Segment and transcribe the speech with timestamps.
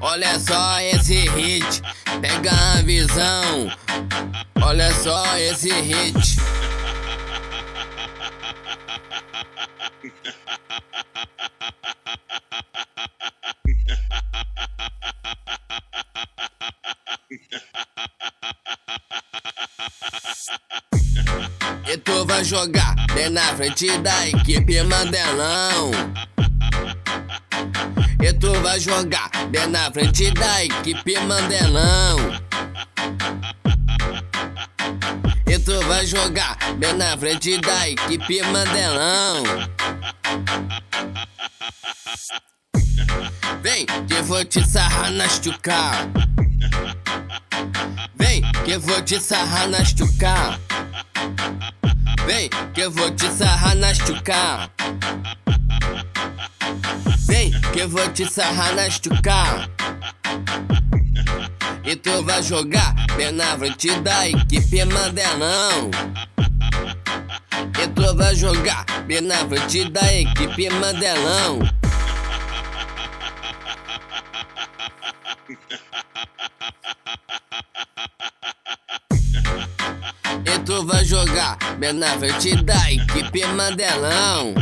[0.00, 1.82] Olha só esse hit,
[2.20, 3.70] pega a visão.
[4.62, 6.38] Olha só esse hit.
[22.18, 25.92] Tu vai jogar bem na frente da equipe Mandelão.
[28.20, 32.18] E tu vai jogar bem na frente da equipe Mandelão.
[35.46, 39.44] E tu vai jogar bem na frente da equipe Mandelão.
[43.62, 46.08] Vem que vou te sarrar na chucar.
[48.16, 50.58] Vem que vou te sarrar na chucar.
[52.28, 54.70] Vem que eu vou te sarrar na chucar.
[57.20, 59.70] Vem que eu vou te sarrar na chucar.
[61.86, 65.90] E tu vai jogar bem na frente da equipe Mandelão.
[67.82, 71.60] E tu vai jogar bem na frente da equipe Mandelão.
[80.68, 84.54] Tu vai jogar bem na frente da equipe Mandelão.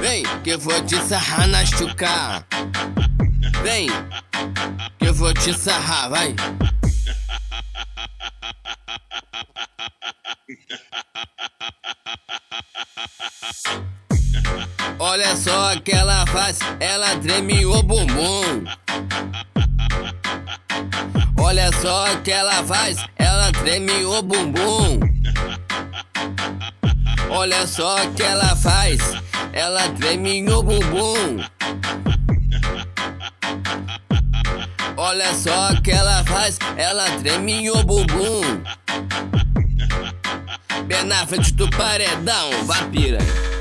[0.00, 2.44] Vem que eu vou te sarrar na chucar.
[3.62, 3.86] Vem
[4.98, 6.34] que eu vou te sarrar, vai.
[14.98, 18.64] Olha só que ela faz, ela treme o bumbum.
[21.56, 25.00] Olha só que ela faz, ela treme o bumbum.
[27.30, 29.00] Olha só que ela faz,
[29.54, 31.42] ela treme o bumbum.
[34.98, 38.62] Olha só que ela faz, ela treme o bumbum.
[40.86, 43.55] Bem na frente do paredão, vai piranha.